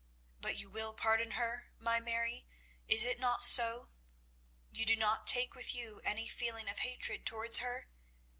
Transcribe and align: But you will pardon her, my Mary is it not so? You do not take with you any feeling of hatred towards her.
But 0.39 0.55
you 0.57 0.67
will 0.67 0.95
pardon 0.95 1.29
her, 1.33 1.69
my 1.77 1.99
Mary 1.99 2.47
is 2.87 3.05
it 3.05 3.19
not 3.19 3.45
so? 3.45 3.91
You 4.71 4.83
do 4.83 4.95
not 4.95 5.27
take 5.27 5.53
with 5.53 5.75
you 5.75 6.01
any 6.03 6.27
feeling 6.27 6.67
of 6.67 6.79
hatred 6.79 7.23
towards 7.23 7.59
her. 7.59 7.87